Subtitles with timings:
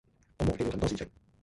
[0.39, 1.07] 我忘記了很多事情